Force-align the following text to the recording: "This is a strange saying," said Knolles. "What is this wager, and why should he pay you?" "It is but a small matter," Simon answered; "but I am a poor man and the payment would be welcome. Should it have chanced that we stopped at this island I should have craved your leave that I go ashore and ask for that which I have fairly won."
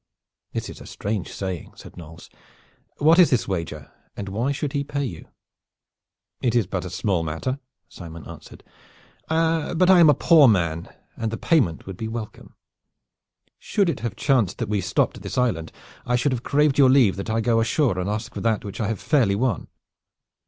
"This 0.53 0.67
is 0.67 0.81
a 0.81 0.87
strange 0.87 1.31
saying," 1.31 1.73
said 1.75 1.95
Knolles. 1.95 2.27
"What 2.97 3.19
is 3.19 3.29
this 3.29 3.47
wager, 3.47 3.91
and 4.17 4.29
why 4.29 4.51
should 4.51 4.73
he 4.73 4.83
pay 4.83 5.05
you?" 5.05 5.27
"It 6.41 6.55
is 6.55 6.65
but 6.65 6.85
a 6.85 6.89
small 6.89 7.21
matter," 7.21 7.59
Simon 7.87 8.25
answered; 8.27 8.63
"but 9.29 9.91
I 9.91 9.99
am 9.99 10.09
a 10.09 10.15
poor 10.15 10.47
man 10.47 10.89
and 11.15 11.29
the 11.29 11.37
payment 11.37 11.85
would 11.85 11.97
be 11.97 12.07
welcome. 12.07 12.55
Should 13.59 13.91
it 13.91 13.99
have 13.99 14.15
chanced 14.15 14.57
that 14.57 14.69
we 14.69 14.81
stopped 14.81 15.17
at 15.17 15.21
this 15.21 15.37
island 15.37 15.71
I 16.03 16.15
should 16.15 16.31
have 16.31 16.41
craved 16.41 16.79
your 16.79 16.89
leave 16.89 17.15
that 17.17 17.29
I 17.29 17.39
go 17.39 17.59
ashore 17.59 17.99
and 17.99 18.09
ask 18.09 18.33
for 18.33 18.41
that 18.41 18.65
which 18.65 18.81
I 18.81 18.87
have 18.87 18.99
fairly 18.99 19.35
won." 19.35 19.67